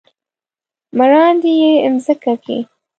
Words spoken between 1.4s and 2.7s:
يې مځکه کې،